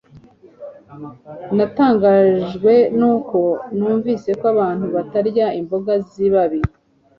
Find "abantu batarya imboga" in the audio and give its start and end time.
4.53-5.93